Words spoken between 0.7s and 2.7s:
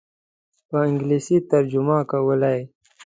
انګلیسي ترجمه کولې.